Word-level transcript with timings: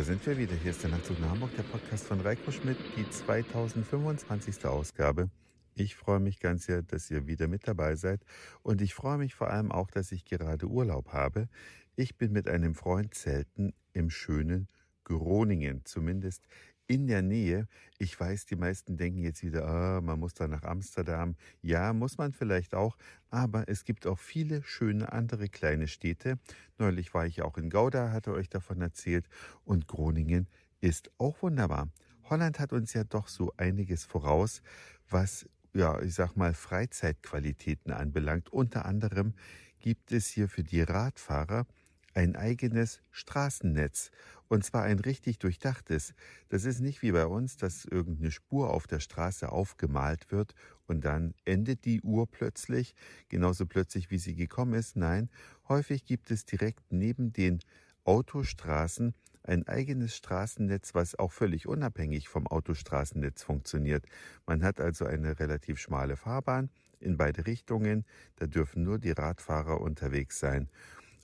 Da 0.00 0.06
sind 0.06 0.26
wir 0.26 0.38
wieder. 0.38 0.54
Hier 0.54 0.70
ist 0.70 0.82
der 0.82 0.88
nach 0.88 1.30
Hamburg, 1.30 1.54
der 1.58 1.62
Podcast 1.62 2.06
von 2.06 2.22
Reiko 2.22 2.50
Schmidt, 2.50 2.78
die 2.96 3.06
2025. 3.10 4.64
Ausgabe. 4.64 5.28
Ich 5.74 5.94
freue 5.94 6.20
mich 6.20 6.40
ganz 6.40 6.64
sehr, 6.64 6.80
dass 6.80 7.10
ihr 7.10 7.26
wieder 7.26 7.48
mit 7.48 7.68
dabei 7.68 7.96
seid 7.96 8.24
und 8.62 8.80
ich 8.80 8.94
freue 8.94 9.18
mich 9.18 9.34
vor 9.34 9.50
allem 9.50 9.70
auch, 9.70 9.90
dass 9.90 10.10
ich 10.10 10.24
gerade 10.24 10.64
Urlaub 10.64 11.12
habe. 11.12 11.50
Ich 11.96 12.16
bin 12.16 12.32
mit 12.32 12.48
einem 12.48 12.74
Freund 12.74 13.12
zelten 13.12 13.74
im 13.92 14.08
schönen 14.08 14.68
Groningen, 15.04 15.82
zumindest 15.84 16.46
in 16.90 17.06
der 17.06 17.22
Nähe. 17.22 17.68
Ich 17.98 18.18
weiß, 18.18 18.46
die 18.46 18.56
meisten 18.56 18.96
denken 18.96 19.22
jetzt 19.22 19.44
wieder, 19.44 19.64
ah, 19.64 20.00
man 20.00 20.18
muss 20.18 20.34
da 20.34 20.48
nach 20.48 20.64
Amsterdam. 20.64 21.36
Ja, 21.62 21.92
muss 21.92 22.18
man 22.18 22.32
vielleicht 22.32 22.74
auch, 22.74 22.96
aber 23.28 23.68
es 23.68 23.84
gibt 23.84 24.08
auch 24.08 24.18
viele 24.18 24.64
schöne 24.64 25.12
andere 25.12 25.48
kleine 25.48 25.86
Städte. 25.86 26.40
Neulich 26.78 27.14
war 27.14 27.26
ich 27.26 27.42
auch 27.42 27.56
in 27.58 27.70
Gouda, 27.70 28.10
hatte 28.10 28.32
euch 28.32 28.48
davon 28.48 28.80
erzählt, 28.80 29.28
und 29.64 29.86
Groningen 29.86 30.48
ist 30.80 31.12
auch 31.16 31.40
wunderbar. 31.42 31.88
Holland 32.24 32.58
hat 32.58 32.72
uns 32.72 32.92
ja 32.92 33.04
doch 33.04 33.28
so 33.28 33.52
einiges 33.56 34.04
voraus, 34.04 34.60
was 35.08 35.48
ja, 35.72 36.02
ich 36.02 36.14
sag 36.14 36.34
mal, 36.34 36.54
Freizeitqualitäten 36.54 37.92
anbelangt. 37.92 38.52
Unter 38.52 38.84
anderem 38.84 39.34
gibt 39.78 40.10
es 40.10 40.26
hier 40.26 40.48
für 40.48 40.64
die 40.64 40.82
Radfahrer 40.82 41.66
ein 42.14 42.36
eigenes 42.36 43.00
Straßennetz. 43.10 44.10
Und 44.48 44.64
zwar 44.64 44.82
ein 44.82 44.98
richtig 44.98 45.38
durchdachtes. 45.38 46.12
Das 46.48 46.64
ist 46.64 46.80
nicht 46.80 47.02
wie 47.02 47.12
bei 47.12 47.26
uns, 47.26 47.56
dass 47.56 47.84
irgendeine 47.84 48.32
Spur 48.32 48.70
auf 48.74 48.88
der 48.88 48.98
Straße 48.98 49.50
aufgemalt 49.50 50.32
wird 50.32 50.54
und 50.86 51.04
dann 51.04 51.34
endet 51.44 51.84
die 51.84 52.00
Uhr 52.02 52.28
plötzlich, 52.28 52.94
genauso 53.28 53.66
plötzlich 53.66 54.10
wie 54.10 54.18
sie 54.18 54.34
gekommen 54.34 54.74
ist. 54.74 54.96
Nein, 54.96 55.30
häufig 55.68 56.04
gibt 56.04 56.32
es 56.32 56.44
direkt 56.44 56.90
neben 56.90 57.32
den 57.32 57.60
Autostraßen 58.04 59.14
ein 59.44 59.66
eigenes 59.68 60.16
Straßennetz, 60.16 60.94
was 60.94 61.18
auch 61.18 61.32
völlig 61.32 61.66
unabhängig 61.66 62.28
vom 62.28 62.46
Autostraßennetz 62.46 63.42
funktioniert. 63.42 64.04
Man 64.46 64.62
hat 64.62 64.80
also 64.80 65.04
eine 65.04 65.38
relativ 65.38 65.78
schmale 65.78 66.16
Fahrbahn 66.16 66.70
in 66.98 67.16
beide 67.16 67.46
Richtungen, 67.46 68.04
da 68.36 68.46
dürfen 68.46 68.82
nur 68.82 68.98
die 68.98 69.12
Radfahrer 69.12 69.80
unterwegs 69.80 70.38
sein. 70.38 70.68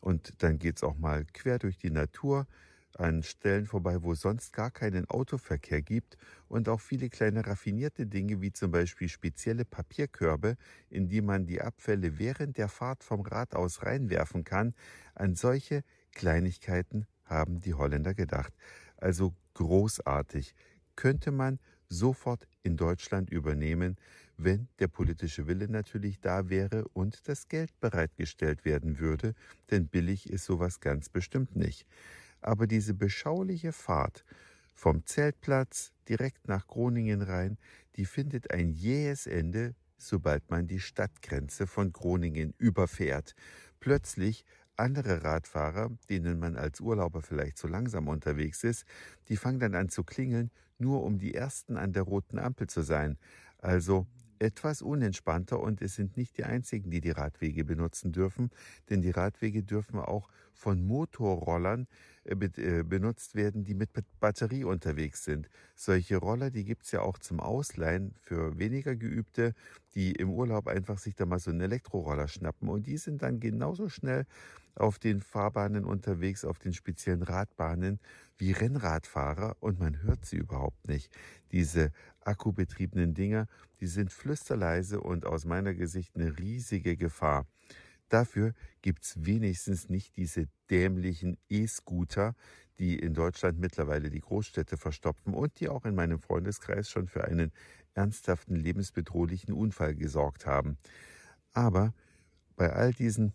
Und 0.06 0.40
dann 0.44 0.60
geht's 0.60 0.84
auch 0.84 0.96
mal 0.96 1.24
quer 1.32 1.58
durch 1.58 1.78
die 1.78 1.90
Natur 1.90 2.46
an 2.96 3.24
Stellen 3.24 3.66
vorbei, 3.66 4.04
wo 4.04 4.12
es 4.12 4.20
sonst 4.20 4.52
gar 4.52 4.70
keinen 4.70 5.10
Autoverkehr 5.10 5.82
gibt 5.82 6.16
und 6.46 6.68
auch 6.68 6.80
viele 6.80 7.10
kleine 7.10 7.44
raffinierte 7.44 8.06
Dinge 8.06 8.40
wie 8.40 8.52
zum 8.52 8.70
Beispiel 8.70 9.08
spezielle 9.08 9.64
Papierkörbe, 9.64 10.58
in 10.90 11.08
die 11.08 11.22
man 11.22 11.46
die 11.48 11.60
Abfälle 11.60 12.20
während 12.20 12.56
der 12.56 12.68
Fahrt 12.68 13.02
vom 13.02 13.22
Rad 13.22 13.56
aus 13.56 13.82
reinwerfen 13.82 14.44
kann. 14.44 14.74
An 15.16 15.34
solche 15.34 15.82
Kleinigkeiten 16.12 17.06
haben 17.24 17.60
die 17.60 17.74
Holländer 17.74 18.14
gedacht. 18.14 18.54
Also 18.98 19.34
großartig. 19.54 20.54
Könnte 20.94 21.32
man 21.32 21.58
sofort 21.88 22.46
in 22.66 22.76
Deutschland 22.76 23.30
übernehmen, 23.30 23.96
wenn 24.36 24.68
der 24.80 24.88
politische 24.88 25.46
Wille 25.46 25.68
natürlich 25.68 26.20
da 26.20 26.50
wäre 26.50 26.86
und 26.88 27.26
das 27.28 27.48
Geld 27.48 27.78
bereitgestellt 27.80 28.64
werden 28.64 28.98
würde, 28.98 29.34
denn 29.70 29.86
billig 29.86 30.28
ist 30.28 30.44
sowas 30.44 30.80
ganz 30.80 31.08
bestimmt 31.08 31.56
nicht. 31.56 31.86
Aber 32.40 32.66
diese 32.66 32.92
beschauliche 32.92 33.72
Fahrt 33.72 34.24
vom 34.74 35.06
Zeltplatz 35.06 35.92
direkt 36.08 36.48
nach 36.48 36.66
Groningen 36.66 37.22
rein, 37.22 37.56
die 37.94 38.04
findet 38.04 38.50
ein 38.50 38.68
jähes 38.68 39.26
Ende, 39.26 39.74
sobald 39.96 40.50
man 40.50 40.66
die 40.66 40.80
Stadtgrenze 40.80 41.66
von 41.66 41.92
Groningen 41.92 42.52
überfährt. 42.58 43.34
Plötzlich 43.80 44.44
andere 44.78 45.24
Radfahrer, 45.24 45.90
denen 46.10 46.38
man 46.38 46.56
als 46.56 46.80
Urlauber 46.80 47.22
vielleicht 47.22 47.58
zu 47.58 47.68
langsam 47.68 48.08
unterwegs 48.08 48.64
ist, 48.64 48.84
die 49.28 49.36
fangen 49.36 49.60
dann 49.60 49.74
an 49.74 49.88
zu 49.88 50.04
klingeln, 50.04 50.50
nur 50.78 51.02
um 51.02 51.18
die 51.18 51.34
Ersten 51.34 51.76
an 51.76 51.92
der 51.92 52.02
roten 52.02 52.38
Ampel 52.38 52.66
zu 52.68 52.82
sein. 52.82 53.18
Also 53.58 54.06
etwas 54.38 54.82
unentspannter 54.82 55.60
und 55.60 55.82
es 55.82 55.94
sind 55.94 56.16
nicht 56.16 56.36
die 56.38 56.44
einzigen, 56.44 56.90
die 56.90 57.00
die 57.00 57.10
Radwege 57.10 57.64
benutzen 57.64 58.12
dürfen, 58.12 58.50
denn 58.90 59.02
die 59.02 59.10
Radwege 59.10 59.62
dürfen 59.62 59.98
auch 59.98 60.28
von 60.52 60.84
Motorrollern 60.86 61.86
äh, 62.24 62.32
äh, 62.32 62.82
benutzt 62.82 63.34
werden, 63.34 63.64
die 63.64 63.74
mit 63.74 63.90
Batterie 64.20 64.64
unterwegs 64.64 65.24
sind. 65.24 65.48
Solche 65.74 66.16
Roller, 66.16 66.50
die 66.50 66.64
gibt's 66.64 66.90
ja 66.92 67.00
auch 67.00 67.18
zum 67.18 67.40
Ausleihen 67.40 68.14
für 68.20 68.58
weniger 68.58 68.96
Geübte, 68.96 69.54
die 69.94 70.12
im 70.12 70.30
Urlaub 70.30 70.66
einfach 70.66 70.98
sich 70.98 71.14
da 71.14 71.26
mal 71.26 71.38
so 71.38 71.50
einen 71.50 71.60
Elektroroller 71.60 72.28
schnappen 72.28 72.68
und 72.68 72.86
die 72.86 72.96
sind 72.96 73.22
dann 73.22 73.40
genauso 73.40 73.88
schnell 73.88 74.26
auf 74.74 74.98
den 74.98 75.20
Fahrbahnen 75.20 75.84
unterwegs, 75.84 76.44
auf 76.44 76.58
den 76.58 76.74
speziellen 76.74 77.22
Radbahnen 77.22 77.98
wie 78.38 78.52
Rennradfahrer 78.52 79.56
und 79.60 79.78
man 79.78 80.02
hört 80.02 80.24
sie 80.24 80.36
überhaupt 80.36 80.88
nicht. 80.88 81.10
Diese 81.52 81.90
akkubetriebenen 82.20 83.14
Dinger, 83.14 83.46
die 83.80 83.86
sind 83.86 84.12
flüsterleise 84.12 85.00
und 85.00 85.26
aus 85.26 85.44
meiner 85.44 85.74
Gesicht 85.74 86.16
eine 86.16 86.38
riesige 86.38 86.96
Gefahr. 86.96 87.46
Dafür 88.08 88.52
gibt's 88.82 89.14
wenigstens 89.24 89.88
nicht 89.88 90.16
diese 90.16 90.46
dämlichen 90.70 91.38
E-Scooter, 91.48 92.34
die 92.78 92.98
in 92.98 93.14
Deutschland 93.14 93.58
mittlerweile 93.58 94.10
die 94.10 94.20
Großstädte 94.20 94.76
verstopfen 94.76 95.34
und 95.34 95.58
die 95.60 95.68
auch 95.68 95.84
in 95.84 95.94
meinem 95.94 96.20
Freundeskreis 96.20 96.90
schon 96.90 97.08
für 97.08 97.24
einen 97.24 97.52
ernsthaften 97.94 98.54
lebensbedrohlichen 98.54 99.54
Unfall 99.54 99.94
gesorgt 99.94 100.46
haben. 100.46 100.76
Aber 101.52 101.94
bei 102.56 102.72
all 102.72 102.92
diesen 102.92 103.32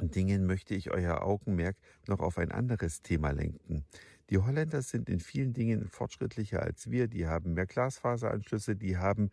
Dingen 0.00 0.46
möchte 0.46 0.74
ich 0.74 0.90
euer 0.90 1.22
Augenmerk 1.22 1.76
noch 2.06 2.20
auf 2.20 2.38
ein 2.38 2.52
anderes 2.52 3.02
Thema 3.02 3.30
lenken. 3.30 3.84
Die 4.30 4.38
Holländer 4.38 4.82
sind 4.82 5.08
in 5.08 5.20
vielen 5.20 5.54
Dingen 5.54 5.88
fortschrittlicher 5.88 6.62
als 6.62 6.90
wir, 6.90 7.08
die 7.08 7.26
haben 7.26 7.54
mehr 7.54 7.66
Glasfaseranschlüsse, 7.66 8.76
die 8.76 8.98
haben 8.98 9.30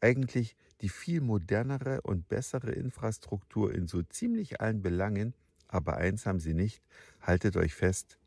eigentlich 0.00 0.56
die 0.82 0.90
viel 0.90 1.20
modernere 1.20 2.02
und 2.02 2.28
bessere 2.28 2.72
Infrastruktur 2.72 3.74
in 3.74 3.86
so 3.86 4.02
ziemlich 4.02 4.60
allen 4.60 4.82
Belangen, 4.82 5.34
aber 5.68 5.96
eins 5.96 6.26
haben 6.26 6.38
sie 6.38 6.54
nicht, 6.54 6.82
haltet 7.20 7.56
euch 7.56 7.74
fest, 7.74 8.18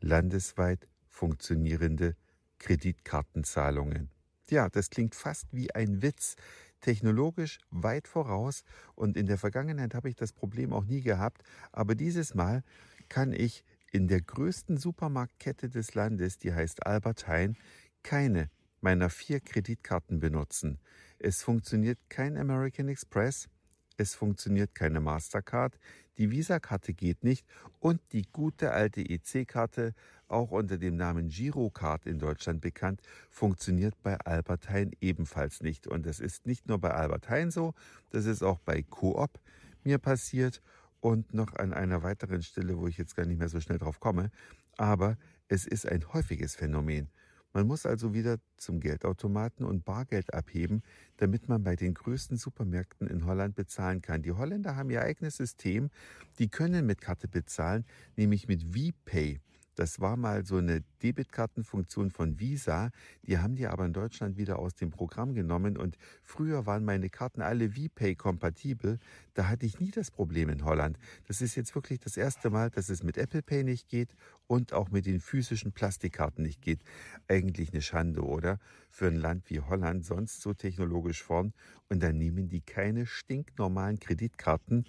landesweit 0.00 0.88
funktionierende 1.06 2.16
Kreditkartenzahlungen. 2.58 4.10
Ja, 4.48 4.68
das 4.68 4.90
klingt 4.90 5.14
fast 5.14 5.46
wie 5.52 5.74
ein 5.74 6.02
Witz, 6.02 6.36
technologisch 6.82 7.58
weit 7.70 8.06
voraus 8.06 8.64
und 8.94 9.16
in 9.16 9.26
der 9.26 9.38
Vergangenheit 9.38 9.94
habe 9.94 10.10
ich 10.10 10.16
das 10.16 10.32
Problem 10.32 10.72
auch 10.72 10.84
nie 10.84 11.00
gehabt, 11.00 11.42
aber 11.72 11.94
dieses 11.94 12.34
Mal 12.34 12.62
kann 13.08 13.32
ich 13.32 13.64
in 13.90 14.08
der 14.08 14.20
größten 14.20 14.76
Supermarktkette 14.76 15.68
des 15.68 15.94
Landes, 15.94 16.38
die 16.38 16.52
heißt 16.52 16.86
Albert 16.86 17.26
Heijn, 17.28 17.56
keine 18.02 18.50
meiner 18.80 19.10
vier 19.10 19.40
Kreditkarten 19.40 20.18
benutzen. 20.18 20.78
Es 21.18 21.42
funktioniert 21.42 21.98
kein 22.08 22.36
American 22.36 22.88
Express, 22.88 23.48
es 23.96 24.14
funktioniert 24.14 24.74
keine 24.74 25.00
Mastercard, 25.00 25.78
die 26.18 26.30
Visa-Karte 26.30 26.92
geht 26.92 27.24
nicht 27.24 27.46
und 27.80 28.00
die 28.12 28.26
gute 28.32 28.72
alte 28.72 29.00
EC-Karte, 29.00 29.94
auch 30.28 30.50
unter 30.50 30.78
dem 30.78 30.96
Namen 30.96 31.28
Girocard 31.28 32.06
in 32.06 32.18
Deutschland 32.18 32.60
bekannt, 32.60 33.00
funktioniert 33.30 33.94
bei 34.02 34.18
Albert 34.20 34.68
Heijn 34.68 34.92
ebenfalls 35.00 35.62
nicht. 35.62 35.86
Und 35.86 36.06
das 36.06 36.20
ist 36.20 36.46
nicht 36.46 36.68
nur 36.68 36.78
bei 36.78 36.90
Albert 36.90 37.28
Heijn 37.28 37.50
so, 37.50 37.74
das 38.10 38.26
ist 38.26 38.42
auch 38.42 38.58
bei 38.60 38.82
Coop 38.82 39.40
mir 39.84 39.98
passiert 39.98 40.62
und 41.00 41.34
noch 41.34 41.54
an 41.56 41.72
einer 41.72 42.02
weiteren 42.02 42.42
Stelle, 42.42 42.78
wo 42.78 42.86
ich 42.86 42.96
jetzt 42.96 43.16
gar 43.16 43.26
nicht 43.26 43.38
mehr 43.38 43.48
so 43.48 43.60
schnell 43.60 43.78
drauf 43.78 44.00
komme. 44.00 44.30
Aber 44.76 45.16
es 45.48 45.66
ist 45.66 45.86
ein 45.86 46.12
häufiges 46.12 46.54
Phänomen. 46.54 47.10
Man 47.52 47.66
muss 47.66 47.84
also 47.84 48.14
wieder 48.14 48.38
zum 48.56 48.80
Geldautomaten 48.80 49.66
und 49.66 49.84
Bargeld 49.84 50.32
abheben, 50.32 50.82
damit 51.18 51.48
man 51.48 51.62
bei 51.62 51.76
den 51.76 51.92
größten 51.92 52.38
Supermärkten 52.38 53.06
in 53.06 53.26
Holland 53.26 53.54
bezahlen 53.54 54.00
kann. 54.00 54.22
Die 54.22 54.32
Holländer 54.32 54.76
haben 54.76 54.90
ihr 54.90 55.02
eigenes 55.02 55.36
System, 55.36 55.90
die 56.38 56.48
können 56.48 56.86
mit 56.86 57.00
Karte 57.00 57.28
bezahlen, 57.28 57.84
nämlich 58.16 58.48
mit 58.48 58.62
VPay. 58.74 59.40
Das 59.74 60.00
war 60.00 60.16
mal 60.16 60.44
so 60.44 60.58
eine 60.58 60.82
Debitkartenfunktion 61.02 62.10
von 62.10 62.38
Visa. 62.38 62.90
Die 63.22 63.38
haben 63.38 63.56
die 63.56 63.66
aber 63.66 63.86
in 63.86 63.94
Deutschland 63.94 64.36
wieder 64.36 64.58
aus 64.58 64.74
dem 64.74 64.90
Programm 64.90 65.32
genommen. 65.34 65.78
Und 65.78 65.96
früher 66.22 66.66
waren 66.66 66.84
meine 66.84 67.08
Karten 67.08 67.40
alle 67.40 67.70
VPay 67.70 68.14
kompatibel. 68.14 68.98
Da 69.32 69.48
hatte 69.48 69.64
ich 69.64 69.80
nie 69.80 69.90
das 69.90 70.10
Problem 70.10 70.50
in 70.50 70.64
Holland. 70.64 70.98
Das 71.26 71.40
ist 71.40 71.54
jetzt 71.54 71.74
wirklich 71.74 72.00
das 72.00 72.18
erste 72.18 72.50
Mal, 72.50 72.70
dass 72.70 72.90
es 72.90 73.02
mit 73.02 73.16
Apple 73.16 73.42
Pay 73.42 73.64
nicht 73.64 73.88
geht 73.88 74.14
und 74.46 74.74
auch 74.74 74.90
mit 74.90 75.06
den 75.06 75.20
physischen 75.20 75.72
Plastikkarten 75.72 76.44
nicht 76.44 76.60
geht. 76.60 76.80
Eigentlich 77.26 77.72
eine 77.72 77.80
Schande, 77.80 78.22
oder? 78.22 78.58
Für 78.90 79.06
ein 79.06 79.16
Land 79.16 79.48
wie 79.48 79.60
Holland, 79.60 80.04
sonst 80.04 80.42
so 80.42 80.52
technologisch 80.52 81.22
vorn. 81.22 81.54
Und 81.88 82.02
dann 82.02 82.18
nehmen 82.18 82.48
die 82.48 82.60
keine 82.60 83.06
stinknormalen 83.06 83.98
Kreditkarten. 83.98 84.84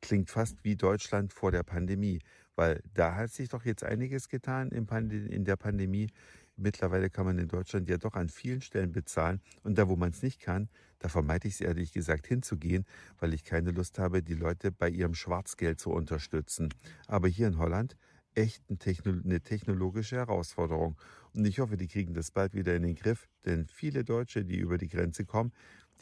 Klingt 0.00 0.30
fast 0.30 0.64
wie 0.64 0.76
Deutschland 0.76 1.32
vor 1.32 1.52
der 1.52 1.62
Pandemie. 1.62 2.20
Weil 2.56 2.82
da 2.94 3.14
hat 3.14 3.30
sich 3.30 3.48
doch 3.48 3.64
jetzt 3.64 3.84
einiges 3.84 4.28
getan 4.28 4.70
in 4.70 5.44
der 5.44 5.56
Pandemie. 5.56 6.08
Mittlerweile 6.56 7.08
kann 7.08 7.24
man 7.24 7.38
in 7.38 7.48
Deutschland 7.48 7.88
ja 7.88 7.96
doch 7.96 8.14
an 8.14 8.28
vielen 8.28 8.60
Stellen 8.60 8.92
bezahlen. 8.92 9.40
Und 9.62 9.78
da, 9.78 9.88
wo 9.88 9.96
man 9.96 10.10
es 10.10 10.22
nicht 10.22 10.40
kann, 10.40 10.68
da 10.98 11.08
vermeide 11.08 11.48
ich 11.48 11.54
es 11.54 11.60
ehrlich 11.62 11.92
gesagt 11.92 12.26
hinzugehen, 12.26 12.84
weil 13.18 13.32
ich 13.32 13.44
keine 13.44 13.70
Lust 13.70 13.98
habe, 13.98 14.22
die 14.22 14.34
Leute 14.34 14.70
bei 14.70 14.90
ihrem 14.90 15.14
Schwarzgeld 15.14 15.80
zu 15.80 15.90
unterstützen. 15.90 16.68
Aber 17.06 17.28
hier 17.28 17.46
in 17.46 17.56
Holland 17.56 17.96
echt 18.34 18.62
eine 18.68 19.40
technologische 19.40 20.16
Herausforderung. 20.16 20.96
Und 21.32 21.46
ich 21.46 21.58
hoffe, 21.58 21.76
die 21.76 21.88
kriegen 21.88 22.14
das 22.14 22.30
bald 22.30 22.54
wieder 22.54 22.74
in 22.76 22.82
den 22.82 22.94
Griff, 22.94 23.28
denn 23.44 23.66
viele 23.66 24.04
Deutsche, 24.04 24.44
die 24.44 24.56
über 24.56 24.78
die 24.78 24.88
Grenze 24.88 25.24
kommen, 25.24 25.52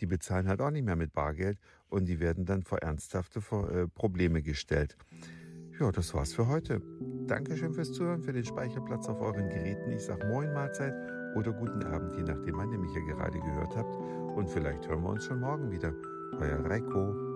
die 0.00 0.06
bezahlen 0.06 0.48
halt 0.48 0.60
auch 0.60 0.70
nicht 0.70 0.84
mehr 0.84 0.96
mit 0.96 1.12
Bargeld 1.12 1.58
und 1.88 2.06
die 2.06 2.20
werden 2.20 2.44
dann 2.44 2.62
vor 2.62 2.78
ernsthafte 2.78 3.40
äh, 3.40 3.86
Probleme 3.88 4.42
gestellt. 4.42 4.96
Ja, 5.78 5.92
das 5.92 6.12
war's 6.12 6.32
für 6.32 6.48
heute. 6.48 6.82
Dankeschön 7.26 7.72
fürs 7.72 7.92
Zuhören, 7.92 8.22
für 8.22 8.32
den 8.32 8.44
Speicherplatz 8.44 9.08
auf 9.08 9.20
euren 9.20 9.48
Geräten. 9.48 9.92
Ich 9.92 10.02
sag 10.02 10.26
Moin 10.26 10.52
Mahlzeit 10.52 10.94
oder 11.36 11.52
guten 11.52 11.84
Abend, 11.84 12.16
je 12.16 12.22
nachdem, 12.22 12.56
wann 12.56 12.72
ihr 12.72 12.78
mich 12.78 12.94
ja 12.94 13.00
gerade 13.02 13.38
gehört 13.38 13.76
habt. 13.76 13.94
Und 14.36 14.48
vielleicht 14.50 14.88
hören 14.88 15.02
wir 15.02 15.10
uns 15.10 15.24
schon 15.24 15.40
morgen 15.40 15.70
wieder. 15.70 15.92
Euer 16.40 16.64
Reiko. 16.64 17.27